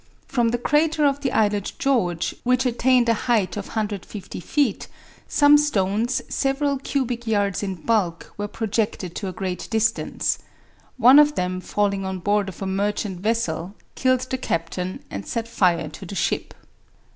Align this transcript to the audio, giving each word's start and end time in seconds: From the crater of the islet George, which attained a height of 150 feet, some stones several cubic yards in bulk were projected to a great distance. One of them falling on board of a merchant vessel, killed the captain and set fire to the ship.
From 0.25 0.49
the 0.49 0.57
crater 0.57 1.05
of 1.05 1.21
the 1.21 1.31
islet 1.31 1.73
George, 1.77 2.33
which 2.41 2.65
attained 2.65 3.07
a 3.07 3.13
height 3.29 3.55
of 3.55 3.67
150 3.67 4.39
feet, 4.39 4.87
some 5.27 5.59
stones 5.59 6.23
several 6.27 6.79
cubic 6.79 7.27
yards 7.27 7.61
in 7.61 7.75
bulk 7.75 8.33
were 8.35 8.47
projected 8.47 9.13
to 9.17 9.27
a 9.27 9.31
great 9.31 9.67
distance. 9.69 10.39
One 10.97 11.19
of 11.19 11.35
them 11.35 11.61
falling 11.61 12.03
on 12.03 12.17
board 12.17 12.49
of 12.49 12.63
a 12.63 12.65
merchant 12.65 13.19
vessel, 13.19 13.75
killed 13.93 14.21
the 14.21 14.39
captain 14.39 15.03
and 15.11 15.27
set 15.27 15.47
fire 15.47 15.87
to 15.89 16.05
the 16.07 16.15
ship. 16.15 16.55